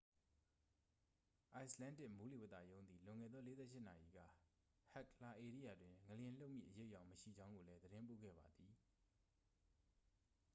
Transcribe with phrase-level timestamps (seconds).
[1.63, 4.19] icelandic မိုးလေဝသရုံးသည် လွန်ခဲ့သော 48 နာရီက
[4.93, 8.73] hekla ဧရိယာတွင် ငလျင်လှုပ်မည့်အရိပ်အယောင်မရှိကြောင်းကိုလည်း သတင်းပို့ခဲ့ပါသည်